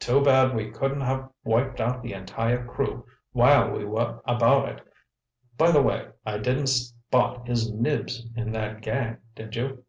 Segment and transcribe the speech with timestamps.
[0.00, 4.84] Too bad we couldn't have wiped out the entire crew while we were about it.
[5.56, 9.84] By the way, I didn't spot His Nibs in that gang, did you?"